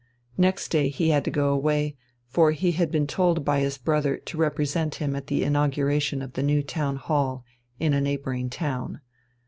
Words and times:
Next 0.35 0.69
day 0.69 0.89
he 0.89 1.09
had 1.09 1.23
to 1.25 1.29
go 1.29 1.49
away, 1.53 1.95
for 2.27 2.53
he 2.53 2.71
had 2.71 2.89
been 2.89 3.05
told 3.05 3.45
by 3.45 3.59
his 3.59 3.77
brother 3.77 4.17
to 4.17 4.35
represent 4.39 4.95
him 4.95 5.15
at 5.15 5.27
the 5.27 5.43
inauguration 5.43 6.23
of 6.23 6.33
the 6.33 6.41
new 6.41 6.63
Town 6.63 6.95
Hall 6.95 7.45
in 7.79 7.93
a 7.93 8.01
neighbouring 8.01 8.49
town. 8.49 9.01